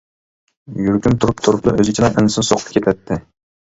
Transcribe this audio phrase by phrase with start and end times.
[0.85, 3.25] يۈرىكىم تۇرۇپ-تۇرۇپلا ئۆزىچىلا ئەنسىز سوقۇپ كېتەتتى.